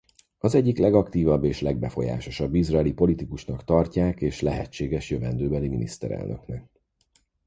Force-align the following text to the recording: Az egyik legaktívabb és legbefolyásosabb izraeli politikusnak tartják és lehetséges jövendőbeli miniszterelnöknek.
Az 0.37 0.55
egyik 0.55 0.77
legaktívabb 0.77 1.43
és 1.43 1.61
legbefolyásosabb 1.61 2.55
izraeli 2.55 2.93
politikusnak 2.93 3.63
tartják 3.63 4.21
és 4.21 4.41
lehetséges 4.41 5.09
jövendőbeli 5.09 5.67
miniszterelnöknek. 5.67 6.69